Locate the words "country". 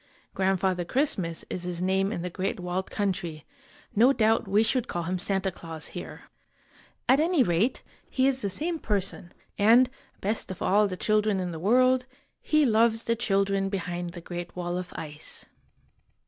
2.89-3.45, 7.19-7.35